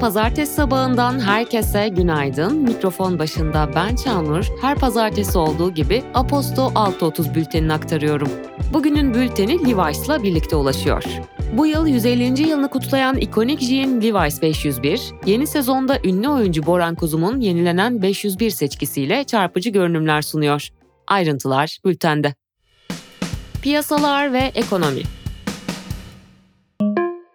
pazartesi 0.00 0.54
sabahından 0.54 1.20
herkese 1.20 1.88
günaydın. 1.88 2.56
Mikrofon 2.56 3.18
başında 3.18 3.70
ben 3.74 3.96
Çağnur. 3.96 4.46
Her 4.60 4.78
pazartesi 4.78 5.38
olduğu 5.38 5.74
gibi 5.74 6.02
Aposto 6.14 6.62
6.30 6.62 7.34
bültenini 7.34 7.72
aktarıyorum. 7.72 8.28
Bugünün 8.72 9.14
bülteni 9.14 9.66
Levi's'la 9.66 10.22
birlikte 10.22 10.56
ulaşıyor. 10.56 11.04
Bu 11.52 11.66
yıl 11.66 11.86
150. 11.86 12.42
yılını 12.42 12.68
kutlayan 12.68 13.16
ikonik 13.16 13.60
jean 13.60 14.02
Levi's 14.02 14.42
501, 14.42 15.00
yeni 15.26 15.46
sezonda 15.46 15.98
ünlü 16.04 16.28
oyuncu 16.28 16.66
Boran 16.66 16.94
Kuzum'un 16.94 17.40
yenilenen 17.40 18.02
501 18.02 18.50
seçkisiyle 18.50 19.24
çarpıcı 19.24 19.70
görünümler 19.70 20.22
sunuyor. 20.22 20.68
Ayrıntılar 21.06 21.78
bültende. 21.84 22.34
Piyasalar 23.62 24.32
ve 24.32 24.52
ekonomi 24.54 25.02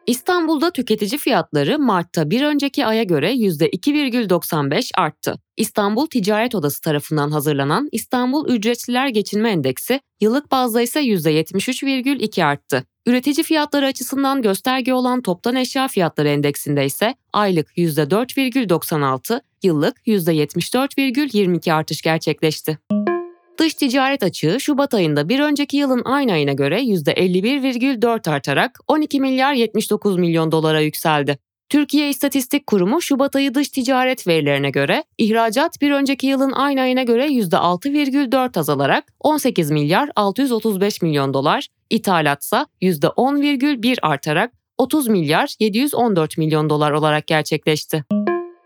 İstanbul'da 0.09 0.71
tüketici 0.71 1.19
fiyatları 1.19 1.79
Mart'ta 1.79 2.29
bir 2.29 2.41
önceki 2.41 2.85
aya 2.85 3.03
göre 3.03 3.33
%2,95 3.33 4.91
arttı. 4.97 5.35
İstanbul 5.57 6.07
Ticaret 6.07 6.55
Odası 6.55 6.81
tarafından 6.81 7.31
hazırlanan 7.31 7.89
İstanbul 7.91 8.49
Ücretliler 8.49 9.07
Geçinme 9.07 9.51
Endeksi 9.51 10.01
yıllık 10.21 10.51
bazda 10.51 10.81
ise 10.81 11.01
%73,2 11.01 12.45
arttı. 12.45 12.83
Üretici 13.05 13.43
fiyatları 13.43 13.85
açısından 13.85 14.41
gösterge 14.41 14.93
olan 14.93 15.21
toptan 15.21 15.55
eşya 15.55 15.87
fiyatları 15.87 16.29
endeksinde 16.29 16.85
ise 16.85 17.15
aylık 17.33 17.77
%4,96, 17.77 19.41
yıllık 19.63 20.07
%74,22 20.07 21.73
artış 21.73 22.01
gerçekleşti. 22.01 22.77
Dış 23.59 23.73
ticaret 23.73 24.23
açığı 24.23 24.59
Şubat 24.59 24.93
ayında 24.93 25.29
bir 25.29 25.39
önceki 25.39 25.77
yılın 25.77 26.02
aynı 26.05 26.31
ayına 26.31 26.53
göre 26.53 26.81
%51,4 26.81 28.29
artarak 28.29 28.79
12 28.88 29.21
milyar 29.21 29.53
79 29.53 30.17
milyon 30.17 30.51
dolara 30.51 30.81
yükseldi. 30.81 31.38
Türkiye 31.69 32.09
İstatistik 32.09 32.67
Kurumu 32.67 33.01
Şubat 33.01 33.35
ayı 33.35 33.53
dış 33.53 33.69
ticaret 33.69 34.27
verilerine 34.27 34.69
göre 34.69 35.03
ihracat 35.17 35.81
bir 35.81 35.91
önceki 35.91 36.27
yılın 36.27 36.51
aynı 36.51 36.81
ayına 36.81 37.03
göre 37.03 37.27
%6,4 37.27 38.59
azalarak 38.59 39.13
18 39.19 39.71
milyar 39.71 40.09
635 40.16 41.01
milyon 41.01 41.33
dolar, 41.33 41.67
ithalatsa 41.89 42.66
%10,1 42.81 43.97
artarak 44.01 44.51
30 44.77 45.07
milyar 45.07 45.55
714 45.59 46.38
milyon 46.38 46.69
dolar 46.69 46.91
olarak 46.91 47.27
gerçekleşti. 47.27 48.03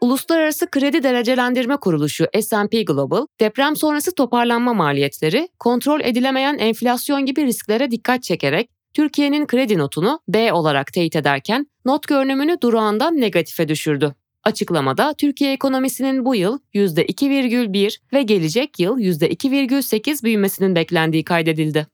Uluslararası 0.03 0.67
Kredi 0.71 1.03
Derecelendirme 1.03 1.77
Kuruluşu 1.77 2.25
S&P 2.41 2.83
Global, 2.83 3.25
deprem 3.39 3.75
sonrası 3.75 4.15
toparlanma 4.15 4.73
maliyetleri, 4.73 5.47
kontrol 5.59 6.01
edilemeyen 6.01 6.57
enflasyon 6.57 7.25
gibi 7.25 7.45
risklere 7.45 7.91
dikkat 7.91 8.23
çekerek 8.23 8.69
Türkiye'nin 8.93 9.45
kredi 9.45 9.77
notunu 9.77 10.19
B 10.27 10.53
olarak 10.53 10.93
teyit 10.93 11.15
ederken 11.15 11.67
not 11.85 12.07
görünümünü 12.07 12.57
durağından 12.63 13.21
negatife 13.21 13.67
düşürdü. 13.67 14.15
Açıklamada 14.43 15.13
Türkiye 15.13 15.53
ekonomisinin 15.53 16.25
bu 16.25 16.35
yıl 16.35 16.59
%2,1 16.73 17.97
ve 18.13 18.23
gelecek 18.23 18.79
yıl 18.79 18.99
%2,8 18.99 20.23
büyümesinin 20.23 20.75
beklendiği 20.75 21.23
kaydedildi. 21.23 21.87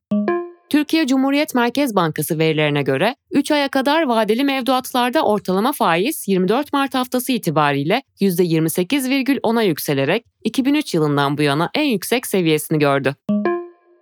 Türkiye 0.69 1.07
Cumhuriyet 1.07 1.55
Merkez 1.55 1.95
Bankası 1.95 2.39
verilerine 2.39 2.81
göre 2.81 3.15
3 3.31 3.51
aya 3.51 3.67
kadar 3.69 4.03
vadeli 4.03 4.43
mevduatlarda 4.43 5.21
ortalama 5.21 5.71
faiz 5.71 6.27
24 6.27 6.73
Mart 6.73 6.93
haftası 6.93 7.31
itibariyle 7.31 8.03
%28,10'a 8.21 9.61
yükselerek 9.61 10.25
2003 10.43 10.93
yılından 10.93 11.37
bu 11.37 11.41
yana 11.41 11.69
en 11.73 11.85
yüksek 11.85 12.27
seviyesini 12.27 12.79
gördü. 12.79 13.15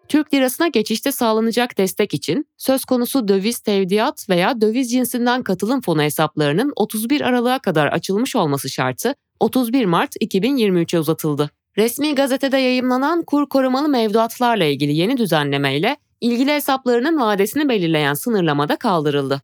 Türk 0.08 0.34
lirasına 0.34 0.68
geçişte 0.68 1.12
sağlanacak 1.12 1.78
destek 1.78 2.14
için 2.14 2.45
söz 2.58 2.86
konusu 2.86 3.28
döviz 3.28 3.60
tevdiat 3.60 4.30
veya 4.30 4.62
döviz 4.62 4.92
cinsinden 4.92 5.44
katılım 5.44 5.82
fonu 5.82 6.02
hesaplarının 6.02 6.73
31 6.76 7.22
Aralık'a 7.22 7.60
kadar 7.60 7.88
açılmış 7.88 8.36
olması 8.36 8.70
şartı 8.70 9.16
31 9.39 9.86
Mart 9.86 10.16
2023'e 10.16 10.99
uzatıldı. 10.99 11.49
Resmi 11.78 12.16
gazetede 12.16 12.58
yayımlanan 12.58 13.23
kur 13.23 13.49
korumalı 13.49 13.89
mevduatlarla 13.89 14.66
ilgili 14.66 14.95
yeni 14.95 15.17
düzenlemeyle 15.17 15.98
ilgili 16.22 16.52
hesaplarının 16.52 17.20
vadesini 17.20 17.70
belirleyen 17.70 18.14
sınırlama 18.14 18.70
da 18.70 18.76
kaldırıldı. 18.76 19.42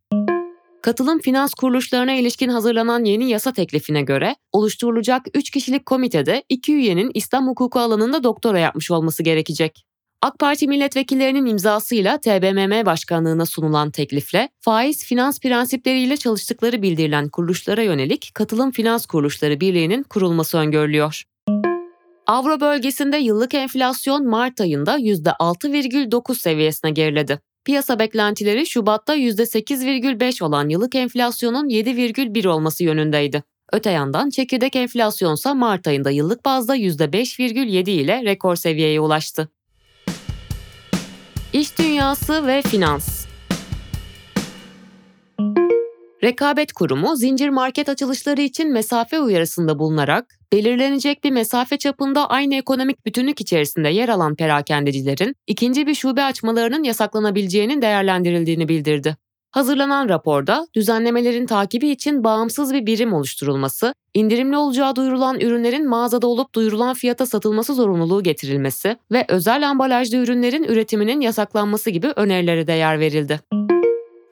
Katılım 0.82 1.20
finans 1.20 1.54
kuruluşlarına 1.54 2.14
ilişkin 2.14 2.50
hazırlanan 2.50 3.04
yeni 3.04 3.30
yasa 3.30 3.54
teklifine 3.54 4.02
göre 4.02 4.36
oluşturulacak 4.52 5.22
3 5.34 5.52
kişilik 5.52 5.86
komitede 5.86 6.44
2 6.50 6.74
üyenin 6.74 7.12
İslam 7.14 7.48
hukuku 7.48 7.80
alanında 7.80 8.24
doktora 8.24 8.60
yapmış 8.60 8.92
olması 8.92 9.24
gerekecek. 9.24 9.86
AK 10.22 10.40
Parti 10.40 10.68
milletvekillerinin 10.68 11.46
imzasıyla 11.46 12.18
TBMM 12.18 12.86
başkanlığına 12.86 13.46
sunulan 13.46 13.92
teklifle 13.92 14.50
faiz 14.60 15.06
finans 15.06 15.40
prensipleriyle 15.40 16.18
çalıştıkları 16.18 16.82
bildirilen 16.82 17.30
kuruluşlara 17.30 17.82
yönelik 17.82 18.32
Katılım 18.34 18.72
Finans 18.72 19.06
Kuruluşları 19.06 19.60
Birliği'nin 19.60 20.04
kurulması 20.04 20.58
öngörülüyor. 20.58 21.24
Avro 22.28 22.60
bölgesinde 22.60 23.18
yıllık 23.18 23.54
enflasyon 23.54 24.28
Mart 24.28 24.62
ayında 24.62 25.00
%6,9 25.00 26.36
seviyesine 26.36 26.92
geriledi. 26.92 27.40
Piyasa 27.66 28.00
beklentileri 28.00 28.66
Şubat'ta 28.66 29.16
%8,5 29.16 30.44
olan 30.44 30.70
yıllık 30.70 30.96
enflasyonun 30.96 31.70
7,1 31.70 32.48
olması 32.48 32.84
yönündeydi. 32.84 33.44
Öte 33.72 33.92
yandan 33.92 34.30
çekirdek 34.30 34.76
enflasyonsa 34.76 35.54
Mart 35.54 35.88
ayında 35.88 36.12
yıllık 36.12 36.46
bazda 36.46 36.78
%5,7 36.78 37.90
ile 37.90 38.24
rekor 38.24 38.56
seviyeye 38.56 39.00
ulaştı. 39.00 39.50
İş 41.54 41.80
dünyası 41.80 42.48
ve 42.48 42.62
finans 42.62 43.24
Rekabet 46.24 46.74
Kurumu 46.74 47.16
zincir 47.16 47.50
market 47.50 47.90
açılışları 47.90 48.42
için 48.42 48.72
mesafe 48.72 49.20
uyarısında 49.20 49.80
bulunarak 49.80 50.26
belirlenecek 50.54 51.24
bir 51.24 51.32
mesafe 51.32 51.78
çapında 51.78 52.30
aynı 52.30 52.56
ekonomik 52.56 53.06
bütünlük 53.06 53.42
içerisinde 53.42 53.90
yer 53.90 54.10
alan 54.10 54.36
perakendecilerin 54.36 55.36
ikinci 55.48 55.88
bir 55.88 55.94
şube 55.94 56.24
açmalarının 56.24 56.84
yasaklanabileceğinin 56.84 57.82
değerlendirildiğini 57.82 58.68
bildirdi. 58.68 59.18
Hazırlanan 59.52 60.10
raporda 60.10 60.68
düzenlemelerin 60.76 61.46
takibi 61.46 61.90
için 61.90 62.24
bağımsız 62.24 62.74
bir 62.74 62.86
birim 62.86 63.14
oluşturulması, 63.14 63.94
indirimli 64.14 64.58
olacağı 64.58 64.96
duyurulan 64.96 65.40
ürünlerin 65.40 65.90
mağazada 65.90 66.28
olup 66.28 66.56
duyurulan 66.56 66.94
fiyata 66.94 67.26
satılması 67.26 67.74
zorunluluğu 67.74 68.24
getirilmesi 68.24 68.98
ve 69.12 69.26
özel 69.28 69.70
ambalajlı 69.70 70.18
ürünlerin 70.18 70.64
üretiminin 70.64 71.22
yasaklanması 71.22 71.90
gibi 71.90 72.08
önerilere 72.16 72.68
de 72.68 72.74
yer 72.74 73.00
verildi. 73.00 73.40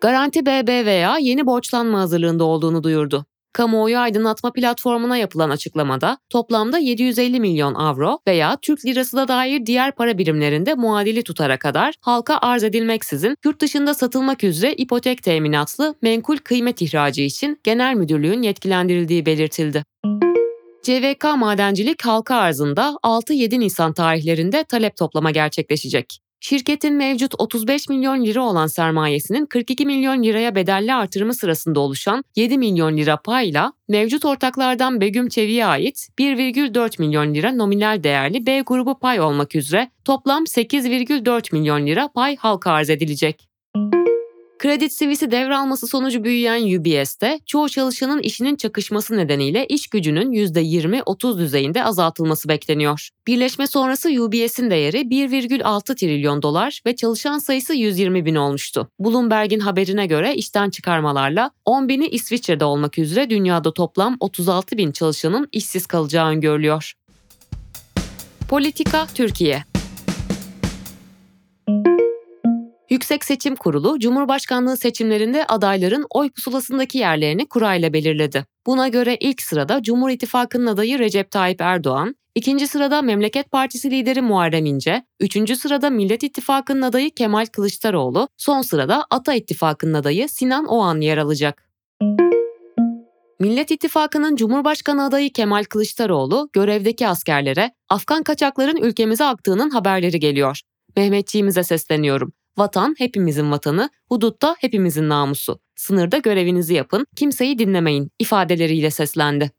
Garanti 0.01 0.45
BBVA 0.45 1.17
yeni 1.17 1.45
borçlanma 1.45 1.99
hazırlığında 1.99 2.43
olduğunu 2.43 2.83
duyurdu. 2.83 3.25
Kamuoyu 3.53 3.97
aydınlatma 3.97 4.53
platformuna 4.53 5.17
yapılan 5.17 5.49
açıklamada 5.49 6.17
toplamda 6.29 6.77
750 6.77 7.39
milyon 7.39 7.73
avro 7.75 8.19
veya 8.27 8.57
Türk 8.61 8.85
lirası 8.85 9.17
da 9.17 9.27
dair 9.27 9.65
diğer 9.65 9.95
para 9.95 10.17
birimlerinde 10.17 10.75
muadili 10.75 11.23
tutara 11.23 11.59
kadar 11.59 11.93
halka 12.01 12.37
arz 12.37 12.63
edilmeksizin 12.63 13.35
yurt 13.45 13.61
dışında 13.61 13.93
satılmak 13.93 14.43
üzere 14.43 14.73
ipotek 14.73 15.23
teminatlı 15.23 15.95
menkul 16.01 16.37
kıymet 16.37 16.81
ihracı 16.81 17.21
için 17.21 17.59
genel 17.63 17.95
müdürlüğün 17.95 18.41
yetkilendirildiği 18.41 19.25
belirtildi. 19.25 19.83
CVK 20.83 21.23
Madencilik 21.37 22.05
halka 22.05 22.35
arzında 22.35 22.97
6-7 23.03 23.59
Nisan 23.59 23.93
tarihlerinde 23.93 24.63
talep 24.63 24.95
toplama 24.95 25.31
gerçekleşecek. 25.31 26.20
Şirketin 26.43 26.93
mevcut 26.93 27.33
35 27.37 27.89
milyon 27.89 28.25
lira 28.25 28.41
olan 28.41 28.67
sermayesinin 28.67 29.45
42 29.45 29.85
milyon 29.85 30.23
liraya 30.23 30.55
bedelli 30.55 30.93
artırımı 30.93 31.33
sırasında 31.33 31.79
oluşan 31.79 32.23
7 32.35 32.57
milyon 32.57 32.97
lira 32.97 33.17
payla 33.17 33.73
mevcut 33.87 34.25
ortaklardan 34.25 35.01
Begüm 35.01 35.29
Çevi'ye 35.29 35.65
ait 35.65 36.07
1,4 36.19 37.01
milyon 37.01 37.33
lira 37.33 37.51
nominal 37.51 38.03
değerli 38.03 38.45
B 38.45 38.61
grubu 38.61 38.99
pay 38.99 39.19
olmak 39.19 39.55
üzere 39.55 39.91
toplam 40.05 40.43
8,4 40.43 41.55
milyon 41.55 41.87
lira 41.87 42.07
pay 42.07 42.35
halka 42.35 42.71
arz 42.71 42.89
edilecek. 42.89 43.50
Credit 44.61 44.93
Suisse'i 44.93 45.31
devralması 45.31 45.87
sonucu 45.87 46.23
büyüyen 46.23 46.79
UBS'te 46.79 47.39
çoğu 47.45 47.69
çalışanın 47.69 48.21
işinin 48.21 48.55
çakışması 48.55 49.17
nedeniyle 49.17 49.65
iş 49.65 49.87
gücünün 49.87 50.31
%20-30 50.31 51.37
düzeyinde 51.37 51.83
azaltılması 51.83 52.49
bekleniyor. 52.49 53.09
Birleşme 53.27 53.67
sonrası 53.67 54.09
UBS'in 54.09 54.71
değeri 54.71 54.97
1,6 54.97 55.95
trilyon 55.95 56.41
dolar 56.41 56.81
ve 56.85 56.95
çalışan 56.95 57.39
sayısı 57.39 57.73
120 57.73 58.25
bin 58.25 58.35
olmuştu. 58.35 58.87
Bloomberg'in 58.99 59.59
haberine 59.59 60.05
göre 60.05 60.35
işten 60.35 60.69
çıkarmalarla 60.69 61.51
10 61.65 61.89
bini 61.89 62.07
İsviçre'de 62.07 62.65
olmak 62.65 62.97
üzere 62.99 63.29
dünyada 63.29 63.73
toplam 63.73 64.17
36 64.19 64.77
bin 64.77 64.91
çalışanın 64.91 65.47
işsiz 65.51 65.87
kalacağı 65.87 66.27
öngörülüyor. 66.27 66.93
Politika 68.49 69.07
Türkiye 69.15 69.63
Yüksek 72.91 73.25
Seçim 73.25 73.55
Kurulu, 73.55 73.99
Cumhurbaşkanlığı 73.99 74.77
seçimlerinde 74.77 75.45
adayların 75.45 76.05
oy 76.09 76.29
pusulasındaki 76.29 76.97
yerlerini 76.97 77.45
kurayla 77.45 77.93
belirledi. 77.93 78.45
Buna 78.65 78.87
göre 78.87 79.17
ilk 79.19 79.41
sırada 79.41 79.83
Cumhur 79.83 80.09
İttifakı'nın 80.09 80.67
adayı 80.67 80.99
Recep 80.99 81.31
Tayyip 81.31 81.61
Erdoğan, 81.61 82.15
ikinci 82.35 82.67
sırada 82.67 83.01
Memleket 83.01 83.51
Partisi 83.51 83.91
lideri 83.91 84.21
Muharrem 84.21 84.65
İnce, 84.65 85.05
üçüncü 85.19 85.55
sırada 85.55 85.89
Millet 85.89 86.23
İttifakı'nın 86.23 86.81
adayı 86.81 87.11
Kemal 87.11 87.45
Kılıçdaroğlu, 87.45 88.27
son 88.37 88.61
sırada 88.61 89.05
Ata 89.09 89.33
İttifakı'nın 89.33 89.93
adayı 89.93 90.29
Sinan 90.29 90.65
Oğan 90.65 91.01
yer 91.01 91.17
alacak. 91.17 91.67
Millet 93.39 93.71
İttifakı'nın 93.71 94.35
Cumhurbaşkanı 94.35 95.03
adayı 95.03 95.33
Kemal 95.33 95.63
Kılıçdaroğlu 95.63 96.49
görevdeki 96.53 97.07
askerlere 97.07 97.71
Afgan 97.89 98.23
kaçakların 98.23 98.77
ülkemize 98.77 99.23
aktığının 99.23 99.69
haberleri 99.69 100.19
geliyor. 100.19 100.61
Mehmetçiğimize 100.95 101.63
sesleniyorum. 101.63 102.33
Vatan 102.57 102.95
hepimizin 102.97 103.51
vatanı, 103.51 103.89
hudutta 104.09 104.55
hepimizin 104.59 105.09
namusu. 105.09 105.59
Sınırda 105.75 106.17
görevinizi 106.17 106.73
yapın, 106.73 107.07
kimseyi 107.15 107.59
dinlemeyin 107.59 108.11
ifadeleriyle 108.19 108.91
seslendi. 108.91 109.51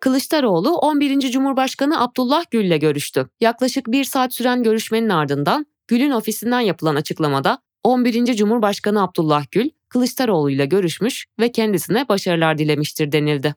Kılıçdaroğlu 0.00 0.76
11. 0.76 1.20
Cumhurbaşkanı 1.20 2.02
Abdullah 2.02 2.44
Gül 2.50 2.64
ile 2.64 2.78
görüştü. 2.78 3.28
Yaklaşık 3.40 3.86
bir 3.86 4.04
saat 4.04 4.34
süren 4.34 4.62
görüşmenin 4.62 5.08
ardından 5.08 5.66
Gül'ün 5.88 6.10
ofisinden 6.10 6.60
yapılan 6.60 6.94
açıklamada 6.94 7.58
11. 7.84 8.34
Cumhurbaşkanı 8.36 9.02
Abdullah 9.02 9.44
Gül, 9.50 9.70
Kılıçdaroğlu 9.88 10.50
ile 10.50 10.66
görüşmüş 10.66 11.26
ve 11.40 11.52
kendisine 11.52 12.08
başarılar 12.08 12.58
dilemiştir 12.58 13.12
denildi. 13.12 13.54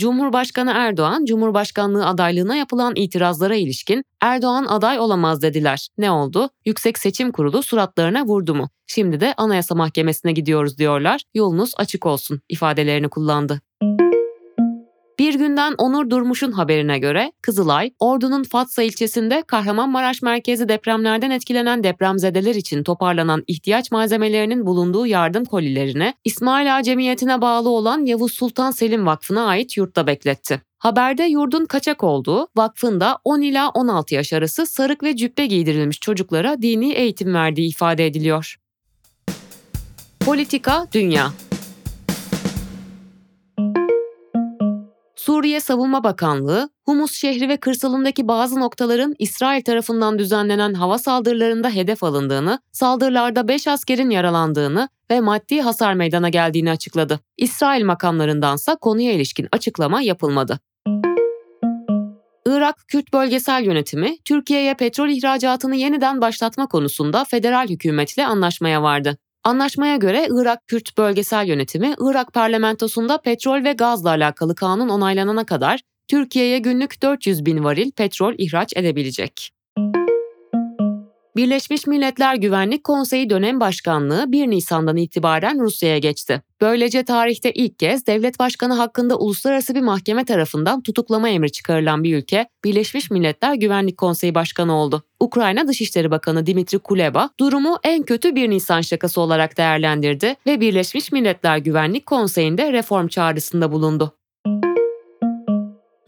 Cumhurbaşkanı 0.00 0.72
Erdoğan, 0.74 1.24
Cumhurbaşkanlığı 1.24 2.06
adaylığına 2.06 2.56
yapılan 2.56 2.92
itirazlara 2.96 3.54
ilişkin 3.54 4.04
Erdoğan 4.20 4.64
aday 4.64 4.98
olamaz 4.98 5.42
dediler. 5.42 5.88
Ne 5.98 6.10
oldu? 6.10 6.50
Yüksek 6.66 6.98
Seçim 6.98 7.32
Kurulu 7.32 7.62
suratlarına 7.62 8.26
vurdu 8.26 8.54
mu? 8.54 8.68
Şimdi 8.86 9.20
de 9.20 9.34
Anayasa 9.36 9.74
Mahkemesi'ne 9.74 10.32
gidiyoruz 10.32 10.78
diyorlar. 10.78 11.22
Yolunuz 11.34 11.72
açık 11.76 12.06
olsun 12.06 12.40
ifadelerini 12.48 13.08
kullandı. 13.08 13.60
Bir 15.18 15.34
günden 15.34 15.74
Onur 15.78 16.10
Durmuş'un 16.10 16.52
haberine 16.52 16.98
göre 16.98 17.32
Kızılay, 17.42 17.90
Ordu'nun 17.98 18.42
Fatsa 18.42 18.82
ilçesinde 18.82 19.42
Kahramanmaraş 19.46 20.22
merkezi 20.22 20.68
depremlerden 20.68 21.30
etkilenen 21.30 21.84
depremzedeler 21.84 22.54
için 22.54 22.82
toparlanan 22.82 23.44
ihtiyaç 23.46 23.90
malzemelerinin 23.90 24.66
bulunduğu 24.66 25.06
yardım 25.06 25.44
kolilerini 25.44 26.14
İsmail 26.24 26.76
Ağa 26.76 26.82
Cemiyeti'ne 26.82 27.40
bağlı 27.40 27.68
olan 27.68 28.06
Yavuz 28.06 28.32
Sultan 28.32 28.70
Selim 28.70 29.06
Vakfı'na 29.06 29.46
ait 29.46 29.76
yurtta 29.76 30.06
bekletti. 30.06 30.62
Haberde 30.78 31.24
yurdun 31.24 31.66
kaçak 31.66 32.04
olduğu, 32.04 32.48
vakfın 32.56 33.00
da 33.00 33.18
10 33.24 33.40
ila 33.40 33.68
16 33.68 34.14
yaş 34.14 34.32
arası 34.32 34.66
sarık 34.66 35.02
ve 35.02 35.16
cübbe 35.16 35.46
giydirilmiş 35.46 36.00
çocuklara 36.00 36.62
dini 36.62 36.92
eğitim 36.92 37.34
verdiği 37.34 37.68
ifade 37.68 38.06
ediliyor. 38.06 38.56
Politika, 40.20 40.86
Dünya 40.92 41.30
Suriye 45.28 45.60
Savunma 45.60 46.04
Bakanlığı, 46.04 46.70
Humus 46.84 47.12
şehri 47.12 47.48
ve 47.48 47.56
kırsalındaki 47.56 48.28
bazı 48.28 48.60
noktaların 48.60 49.14
İsrail 49.18 49.62
tarafından 49.62 50.18
düzenlenen 50.18 50.74
hava 50.74 50.98
saldırılarında 50.98 51.70
hedef 51.70 52.04
alındığını, 52.04 52.58
saldırılarda 52.72 53.48
5 53.48 53.68
askerin 53.68 54.10
yaralandığını 54.10 54.88
ve 55.10 55.20
maddi 55.20 55.60
hasar 55.60 55.94
meydana 55.94 56.28
geldiğini 56.28 56.70
açıkladı. 56.70 57.20
İsrail 57.36 57.84
makamlarındansa 57.84 58.76
konuya 58.76 59.12
ilişkin 59.12 59.48
açıklama 59.52 60.00
yapılmadı. 60.00 60.60
Irak 62.46 62.76
Kürt 62.88 63.12
Bölgesel 63.12 63.64
Yönetimi, 63.64 64.16
Türkiye'ye 64.24 64.74
petrol 64.74 65.08
ihracatını 65.08 65.76
yeniden 65.76 66.20
başlatma 66.20 66.66
konusunda 66.66 67.24
federal 67.24 67.68
hükümetle 67.68 68.26
anlaşmaya 68.26 68.82
vardı. 68.82 69.18
Anlaşmaya 69.48 69.96
göre 69.96 70.28
Irak 70.40 70.66
Kürt 70.66 70.98
Bölgesel 70.98 71.46
Yönetimi, 71.46 71.94
Irak 72.10 72.32
parlamentosunda 72.32 73.20
petrol 73.20 73.64
ve 73.64 73.72
gazla 73.72 74.10
alakalı 74.10 74.54
kanun 74.54 74.88
onaylanana 74.88 75.46
kadar 75.46 75.80
Türkiye'ye 76.08 76.58
günlük 76.58 77.02
400 77.02 77.46
bin 77.46 77.64
varil 77.64 77.90
petrol 77.90 78.34
ihraç 78.38 78.72
edebilecek. 78.76 79.50
Birleşmiş 81.38 81.86
Milletler 81.86 82.34
Güvenlik 82.34 82.84
Konseyi 82.84 83.30
dönem 83.30 83.60
başkanlığı 83.60 84.32
1 84.32 84.50
Nisan'dan 84.50 84.96
itibaren 84.96 85.60
Rusya'ya 85.60 85.98
geçti. 85.98 86.42
Böylece 86.60 87.02
tarihte 87.04 87.52
ilk 87.52 87.78
kez 87.78 88.06
devlet 88.06 88.38
başkanı 88.38 88.74
hakkında 88.74 89.18
uluslararası 89.18 89.74
bir 89.74 89.80
mahkeme 89.80 90.24
tarafından 90.24 90.82
tutuklama 90.82 91.28
emri 91.28 91.52
çıkarılan 91.52 92.04
bir 92.04 92.16
ülke 92.16 92.48
Birleşmiş 92.64 93.10
Milletler 93.10 93.54
Güvenlik 93.54 93.96
Konseyi 93.96 94.34
Başkanı 94.34 94.76
oldu. 94.76 95.02
Ukrayna 95.20 95.68
Dışişleri 95.68 96.10
Bakanı 96.10 96.46
Dimitri 96.46 96.78
Kuleba 96.78 97.30
durumu 97.40 97.78
en 97.84 98.02
kötü 98.02 98.34
1 98.34 98.50
Nisan 98.50 98.80
şakası 98.80 99.20
olarak 99.20 99.58
değerlendirdi 99.58 100.34
ve 100.46 100.60
Birleşmiş 100.60 101.12
Milletler 101.12 101.58
Güvenlik 101.58 102.06
Konseyi'nde 102.06 102.72
reform 102.72 103.08
çağrısında 103.08 103.72
bulundu. 103.72 104.12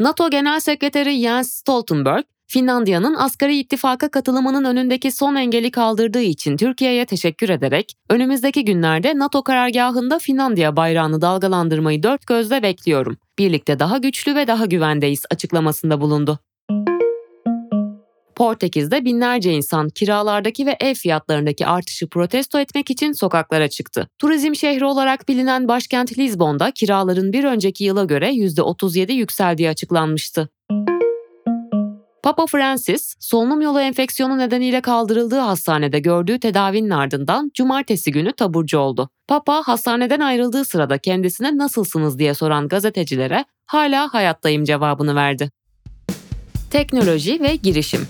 NATO 0.00 0.30
Genel 0.30 0.60
Sekreteri 0.60 1.20
Jens 1.20 1.50
Stoltenberg, 1.50 2.24
Finlandiya'nın 2.50 3.14
asgari 3.14 3.58
ittifaka 3.58 4.10
katılımının 4.10 4.64
önündeki 4.64 5.12
son 5.12 5.34
engeli 5.34 5.70
kaldırdığı 5.70 6.22
için 6.22 6.56
Türkiye'ye 6.56 7.04
teşekkür 7.06 7.48
ederek 7.48 7.94
önümüzdeki 8.08 8.64
günlerde 8.64 9.18
NATO 9.18 9.42
karargahında 9.42 10.18
Finlandiya 10.18 10.76
bayrağını 10.76 11.20
dalgalandırmayı 11.20 12.02
dört 12.02 12.26
gözle 12.26 12.62
bekliyorum. 12.62 13.16
Birlikte 13.38 13.78
daha 13.78 13.98
güçlü 13.98 14.34
ve 14.34 14.46
daha 14.46 14.66
güvendeyiz 14.66 15.24
açıklamasında 15.30 16.00
bulundu. 16.00 16.38
Portekiz'de 18.34 19.04
binlerce 19.04 19.52
insan 19.52 19.88
kiralardaki 19.88 20.66
ve 20.66 20.76
ev 20.80 20.94
fiyatlarındaki 20.94 21.66
artışı 21.66 22.08
protesto 22.08 22.58
etmek 22.58 22.90
için 22.90 23.12
sokaklara 23.12 23.68
çıktı. 23.68 24.08
Turizm 24.18 24.54
şehri 24.54 24.84
olarak 24.84 25.28
bilinen 25.28 25.68
başkent 25.68 26.18
Lizbon'da 26.18 26.70
kiraların 26.70 27.32
bir 27.32 27.44
önceki 27.44 27.84
yıla 27.84 28.04
göre 28.04 28.30
%37 28.30 29.12
yükseldiği 29.12 29.68
açıklanmıştı. 29.68 30.48
Papa 32.22 32.46
Francis, 32.46 33.14
solunum 33.20 33.60
yolu 33.60 33.80
enfeksiyonu 33.80 34.38
nedeniyle 34.38 34.80
kaldırıldığı 34.80 35.38
hastanede 35.38 35.98
gördüğü 35.98 36.40
tedavinin 36.40 36.90
ardından 36.90 37.50
cumartesi 37.54 38.12
günü 38.12 38.32
taburcu 38.32 38.78
oldu. 38.78 39.10
Papa 39.28 39.62
hastaneden 39.64 40.20
ayrıldığı 40.20 40.64
sırada 40.64 40.98
kendisine 40.98 41.56
nasılsınız 41.56 42.18
diye 42.18 42.34
soran 42.34 42.68
gazetecilere 42.68 43.44
hala 43.66 44.14
hayattayım 44.14 44.64
cevabını 44.64 45.14
verdi. 45.14 45.50
Teknoloji 46.70 47.40
ve 47.40 47.56
girişim 47.56 48.08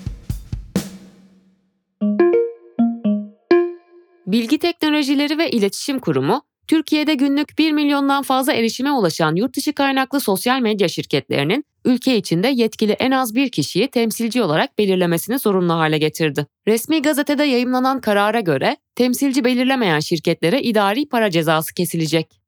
Bilgi 4.27 4.59
Teknolojileri 4.59 5.39
ve 5.39 5.51
İletişim 5.51 5.99
Kurumu, 5.99 6.43
Türkiye'de 6.71 7.15
günlük 7.15 7.59
1 7.59 7.73
milyondan 7.73 8.23
fazla 8.23 8.53
erişime 8.53 8.93
ulaşan 8.93 9.35
yurt 9.35 9.57
dışı 9.57 9.73
kaynaklı 9.73 10.21
sosyal 10.21 10.61
medya 10.61 10.89
şirketlerinin 10.89 11.65
ülke 11.85 12.17
içinde 12.17 12.49
yetkili 12.49 12.93
en 12.93 13.11
az 13.11 13.35
bir 13.35 13.49
kişiyi 13.49 13.89
temsilci 13.89 14.43
olarak 14.43 14.79
belirlemesini 14.79 15.39
zorunlu 15.39 15.73
hale 15.73 15.99
getirdi. 15.99 16.47
Resmi 16.69 17.03
gazetede 17.03 17.45
yayımlanan 17.45 18.01
karara 18.01 18.41
göre 18.41 18.77
temsilci 18.95 19.45
belirlemeyen 19.45 20.01
şirketlere 20.01 20.63
idari 20.63 21.09
para 21.09 21.31
cezası 21.31 21.75
kesilecek. 21.75 22.41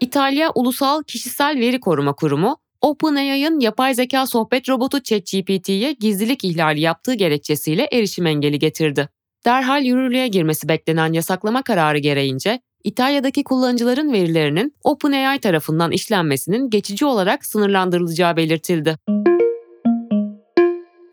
İtalya 0.00 0.50
Ulusal 0.54 1.02
Kişisel 1.02 1.60
Veri 1.60 1.80
Koruma 1.80 2.12
Kurumu, 2.12 2.56
OpenAI'ın 2.80 3.60
yapay 3.60 3.94
zeka 3.94 4.26
sohbet 4.26 4.68
robotu 4.68 5.02
ChatGPT'ye 5.02 5.92
gizlilik 5.92 6.44
ihlali 6.44 6.80
yaptığı 6.80 7.14
gerekçesiyle 7.14 7.88
erişim 7.92 8.26
engeli 8.26 8.58
getirdi. 8.58 9.08
Derhal 9.44 9.82
yürürlüğe 9.82 10.28
girmesi 10.28 10.68
beklenen 10.68 11.12
yasaklama 11.12 11.62
kararı 11.62 11.98
gereğince 11.98 12.60
İtalya'daki 12.84 13.44
kullanıcıların 13.44 14.12
verilerinin 14.12 14.74
OpenAI 14.84 15.38
tarafından 15.38 15.90
işlenmesinin 15.90 16.70
geçici 16.70 17.06
olarak 17.06 17.46
sınırlandırılacağı 17.46 18.36
belirtildi. 18.36 18.96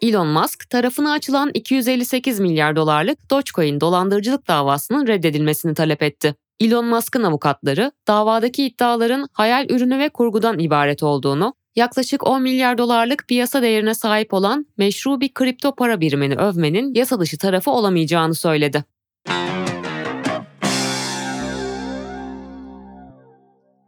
Elon 0.02 0.28
Musk 0.28 0.70
tarafına 0.70 1.12
açılan 1.12 1.52
258 1.54 2.40
milyar 2.40 2.76
dolarlık 2.76 3.32
Dogecoin 3.32 3.82
dolandırıcılık 3.82 4.48
davasının 4.48 5.08
reddedilmesini 5.08 5.74
talep 5.74 6.04
etti. 6.04 6.36
Elon 6.60 6.86
Musk'ın 6.86 7.24
avukatları 7.24 7.92
davadaki 8.08 8.66
iddiaların 8.66 9.28
hayal 9.34 9.70
ürünü 9.70 10.00
ve 10.00 10.10
kurgudan 10.10 10.60
ibaret 10.60 11.04
olduğunu, 11.04 11.54
yaklaşık 11.80 12.28
10 12.28 12.42
milyar 12.42 12.78
dolarlık 12.78 13.28
piyasa 13.28 13.62
değerine 13.62 13.94
sahip 13.94 14.34
olan 14.34 14.66
meşru 14.78 15.22
bir 15.22 15.34
kripto 15.34 15.76
para 15.76 16.02
birimini 16.02 16.36
övmenin 16.36 16.94
yasa 16.94 17.20
dışı 17.20 17.38
tarafı 17.38 17.72
olamayacağını 17.72 18.36
söyledi. 18.36 18.84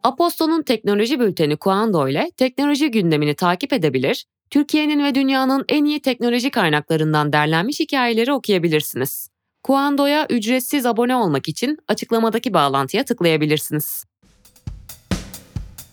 Aposto'nun 0.04 0.62
teknoloji 0.62 1.20
bülteni 1.20 1.58
Kuando 1.58 2.08
ile 2.08 2.32
teknoloji 2.38 2.92
gündemini 2.92 3.36
takip 3.36 3.74
edebilir, 3.74 4.26
Türkiye'nin 4.50 5.04
ve 5.04 5.16
dünyanın 5.16 5.66
en 5.70 5.86
iyi 5.86 6.02
teknoloji 6.02 6.52
kaynaklarından 6.52 7.34
derlenmiş 7.34 7.80
hikayeleri 7.80 8.34
okuyabilirsiniz. 8.34 9.30
Kuando'ya 9.64 10.28
ücretsiz 10.30 10.86
abone 10.86 11.16
olmak 11.16 11.48
için 11.48 11.78
açıklamadaki 11.88 12.54
bağlantıya 12.54 13.06
tıklayabilirsiniz. 13.06 14.04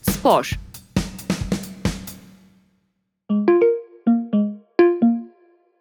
Spor 0.03 0.68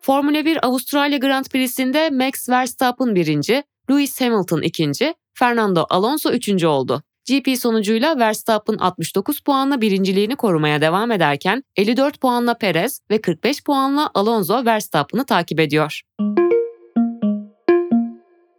Formula 0.07 0.45
1 0.45 0.65
Avustralya 0.65 1.17
Grand 1.17 1.45
Prix'sinde 1.45 2.09
Max 2.09 2.49
Verstappen 2.49 3.15
birinci, 3.15 3.63
Lewis 3.89 4.21
Hamilton 4.21 4.61
ikinci, 4.61 5.13
Fernando 5.33 5.85
Alonso 5.89 6.31
üçüncü 6.31 6.67
oldu. 6.67 7.03
GP 7.29 7.59
sonucuyla 7.59 8.19
Verstappen 8.19 8.77
69 8.77 9.39
puanla 9.39 9.81
birinciliğini 9.81 10.35
korumaya 10.35 10.81
devam 10.81 11.11
ederken 11.11 11.63
54 11.75 12.21
puanla 12.21 12.53
Perez 12.57 13.01
ve 13.11 13.21
45 13.21 13.63
puanla 13.63 14.09
Alonso 14.13 14.65
Verstappen'ı 14.65 15.25
takip 15.25 15.59
ediyor. 15.59 16.01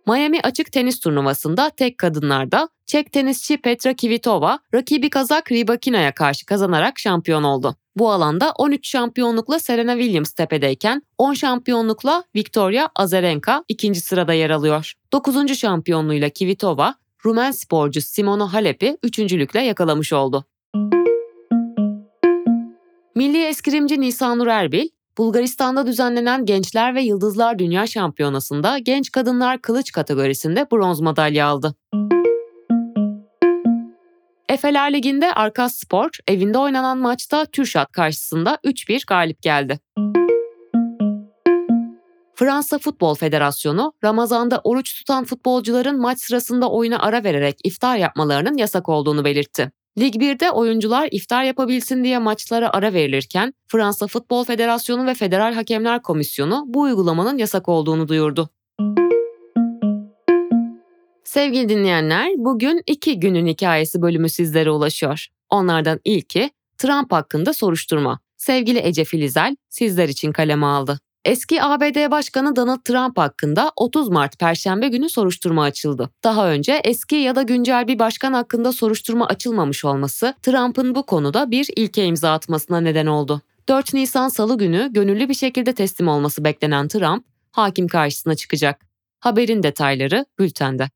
Miami 0.07 0.41
açık 0.43 0.73
tenis 0.73 1.01
turnuvasında 1.01 1.71
tek 1.71 1.99
kadınlarda 1.99 2.69
Çek 2.89 3.13
tenisçi 3.13 3.57
Petra 3.57 3.97
Kvitova 3.97 4.59
rakibi 4.75 5.11
Kazak 5.11 5.53
Rybakina'ya 5.53 6.15
karşı 6.15 6.47
kazanarak 6.47 6.99
şampiyon 6.99 7.43
oldu. 7.43 7.77
Bu 7.99 8.11
alanda 8.11 8.53
13 8.59 8.89
şampiyonlukla 8.89 9.59
Serena 9.59 9.99
Williams 9.99 10.33
tepedeyken 10.33 11.03
10 11.19 11.35
şampiyonlukla 11.35 12.25
Victoria 12.37 12.89
Azarenka 12.97 13.65
ikinci 13.69 14.01
sırada 14.01 14.33
yer 14.33 14.51
alıyor. 14.51 14.93
9. 15.13 15.55
şampiyonluğuyla 15.55 16.31
Kvitova, 16.31 16.95
Rumen 17.25 17.51
sporcu 17.51 18.01
Simona 18.01 18.53
Halep'i 18.53 18.97
üçüncülükle 19.03 19.61
yakalamış 19.61 20.13
oldu. 20.13 20.45
Milli 23.15 23.45
eskrimci 23.45 24.01
Nisanur 24.01 24.47
Erbil, 24.47 24.89
Bulgaristan'da 25.19 25.87
düzenlenen 25.87 26.47
Gençler 26.47 26.95
ve 26.95 27.03
Yıldızlar 27.03 27.59
Dünya 27.59 27.87
Şampiyonası'nda 27.87 28.79
genç 28.79 29.13
kadınlar 29.13 29.63
kılıç 29.63 29.93
kategorisinde 29.93 30.67
bronz 30.73 31.01
madalya 31.01 31.47
aldı. 31.47 31.75
Efeler 34.49 34.93
Ligi'nde 34.93 35.33
Arkas 35.33 35.75
Spor 35.75 36.11
evinde 36.29 36.59
oynanan 36.59 36.99
maçta 36.99 37.45
Türşat 37.45 37.93
karşısında 37.93 38.59
3-1 38.65 39.07
galip 39.07 39.43
geldi. 39.43 39.79
Fransa 42.35 42.79
Futbol 42.79 43.15
Federasyonu, 43.15 43.93
Ramazan'da 44.05 44.61
oruç 44.65 44.95
tutan 44.99 45.25
futbolcuların 45.25 46.01
maç 46.01 46.21
sırasında 46.21 46.71
oyuna 46.71 46.99
ara 46.99 47.25
vererek 47.25 47.59
iftar 47.65 47.97
yapmalarının 47.97 48.57
yasak 48.57 48.89
olduğunu 48.89 49.25
belirtti. 49.25 49.73
Lig 49.99 50.15
1'de 50.15 50.51
oyuncular 50.51 51.09
iftar 51.13 51.45
yapabilsin 51.45 52.05
diye 52.05 52.19
maçlara 52.19 52.71
ara 52.71 52.93
verilirken 52.93 53.55
Fransa 53.67 54.07
Futbol 54.07 54.45
Federasyonu 54.45 55.07
ve 55.07 55.15
Federal 55.15 55.55
Hakemler 55.55 56.03
Komisyonu 56.03 56.65
bu 56.67 56.81
uygulamanın 56.81 57.39
yasak 57.39 57.69
olduğunu 57.69 58.09
duyurdu. 58.09 58.51
Sevgili 61.29 61.69
dinleyenler, 61.69 62.33
bugün 62.37 62.83
iki 62.87 63.21
günün 63.21 63.47
hikayesi 63.47 64.03
bölümü 64.03 64.29
sizlere 64.29 64.71
ulaşıyor. 64.71 65.27
Onlardan 65.51 66.01
ilki 66.05 66.51
Trump 66.79 67.13
hakkında 67.13 67.53
soruşturma. 67.53 68.21
Sevgili 68.37 68.79
Ece 68.79 69.05
Filizel 69.05 69.57
sizler 69.69 70.09
için 70.09 70.33
kaleme 70.33 70.67
aldı. 70.67 71.01
Eski 71.25 71.63
ABD 71.63 72.11
Başkanı 72.11 72.57
Donald 72.57 72.81
Trump 72.85 73.19
hakkında 73.19 73.73
30 73.77 74.09
Mart 74.09 74.39
Perşembe 74.39 74.89
günü 74.89 75.09
soruşturma 75.09 75.63
açıldı. 75.63 76.11
Daha 76.25 76.51
önce 76.51 76.81
eski 76.85 77.17
ya 77.17 77.37
da 77.37 77.43
güncel 77.43 77.89
bir 77.89 77.99
başkan 77.99 78.33
hakkında 78.33 78.73
soruşturma 78.73 79.27
açılmamış 79.27 79.85
olması 79.85 80.35
Trump'ın 80.43 80.95
bu 80.95 81.07
konuda 81.07 81.51
bir 81.51 81.69
ilke 81.77 82.05
imza 82.05 82.33
atmasına 82.33 82.81
neden 82.81 83.07
oldu. 83.07 83.41
4 83.69 83.95
Nisan 83.95 84.29
Salı 84.29 84.59
günü 84.59 84.89
gönüllü 84.93 85.29
bir 85.29 85.35
şekilde 85.35 85.73
teslim 85.73 86.09
olması 86.09 86.45
beklenen 86.45 86.89
Trump, 86.89 87.25
hakim 87.51 87.89
karşısına 87.89 88.35
çıkacak. 88.35 88.88
Haberin 89.21 89.63
detayları 89.63 90.27
bültende. 90.39 90.91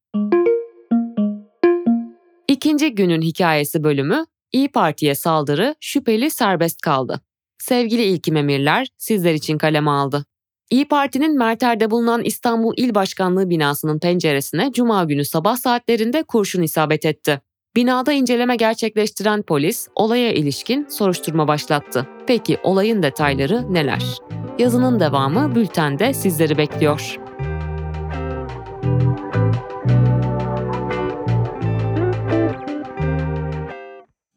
İkinci 2.49 2.95
günün 2.95 3.23
hikayesi 3.23 3.85
bölümü 3.85 4.27
İyi 4.53 4.69
Parti'ye 4.69 5.15
saldırı 5.15 5.75
şüpheli 5.81 6.31
serbest 6.31 6.81
kaldı. 6.81 7.21
Sevgili 7.59 8.03
İlkim 8.03 8.37
Emirler 8.37 8.89
sizler 8.99 9.35
için 9.35 9.59
kaleme 9.59 9.91
aldı. 9.91 10.25
İyi 10.71 10.89
Parti'nin 10.89 11.39
Merter'de 11.39 11.91
bulunan 11.91 12.23
İstanbul 12.25 12.75
İl 12.77 12.95
Başkanlığı 12.95 13.51
binasının 13.51 13.99
penceresine 13.99 14.73
cuma 14.73 15.05
günü 15.05 15.25
sabah 15.25 15.57
saatlerinde 15.57 16.23
kurşun 16.23 16.63
isabet 16.63 17.07
etti. 17.07 17.41
Binada 17.77 18.13
inceleme 18.13 18.57
gerçekleştiren 18.57 19.43
polis 19.43 19.89
olaya 19.95 20.33
ilişkin 20.33 20.87
soruşturma 20.89 21.49
başlattı. 21.49 22.07
Peki 22.27 22.59
olayın 22.63 23.03
detayları 23.03 23.75
neler? 23.75 24.03
Yazının 24.59 25.01
devamı 25.01 25.55
bültende 25.55 26.15
sizleri 26.15 26.59
bekliyor. 26.59 27.22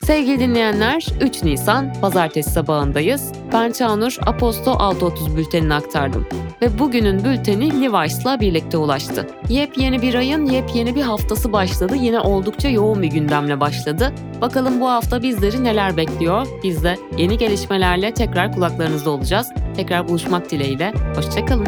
Sevgili 0.05 0.39
dinleyenler, 0.39 1.07
3 1.21 1.43
Nisan 1.43 1.93
pazartesi 2.01 2.49
sabahındayız. 2.49 3.31
Ben 3.53 3.71
Çağnur 3.71 4.17
Aposto 4.25 4.71
6.30 4.71 5.37
bültenini 5.37 5.73
aktardım. 5.73 6.27
Ve 6.61 6.79
bugünün 6.79 7.23
bülteni 7.23 7.81
Levi's'la 7.81 8.39
birlikte 8.39 8.77
ulaştı. 8.77 9.27
Yepyeni 9.49 10.01
bir 10.01 10.13
ayın 10.13 10.45
yepyeni 10.45 10.95
bir 10.95 11.01
haftası 11.01 11.53
başladı. 11.53 11.95
Yine 11.95 12.19
oldukça 12.19 12.69
yoğun 12.69 13.01
bir 13.01 13.07
gündemle 13.07 13.59
başladı. 13.59 14.13
Bakalım 14.41 14.81
bu 14.81 14.89
hafta 14.89 15.21
bizleri 15.21 15.63
neler 15.63 15.97
bekliyor? 15.97 16.47
Biz 16.63 16.83
de 16.83 16.97
yeni 17.17 17.37
gelişmelerle 17.37 18.13
tekrar 18.13 18.51
kulaklarınızda 18.51 19.09
olacağız. 19.09 19.51
Tekrar 19.75 20.07
buluşmak 20.07 20.51
dileğiyle. 20.51 20.93
Hoşçakalın. 21.15 21.67